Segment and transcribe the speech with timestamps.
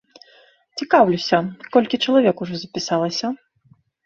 [0.79, 1.37] Цікаўлюся,
[1.75, 3.27] колькі чалавек ужо запісалася?